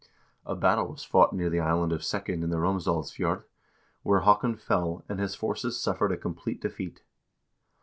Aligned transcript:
A 0.47 0.55
battle 0.55 0.87
was 0.87 1.03
fought 1.03 1.31
near 1.31 1.51
the 1.51 1.59
island 1.59 1.93
of 1.93 2.01
Sekken 2.03 2.41
in 2.41 2.49
the 2.49 2.57
Romsdalsfjord, 2.57 3.43
where 4.01 4.21
Haakon 4.21 4.55
fell, 4.55 5.05
and 5.07 5.19
his 5.19 5.35
forces 5.35 5.79
suffered 5.79 6.11
a 6.11 6.17
complete 6.17 6.59
defeat. 6.59 7.03